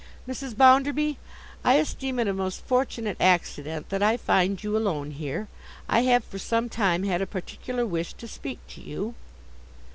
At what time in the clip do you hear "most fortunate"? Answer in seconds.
2.33-3.17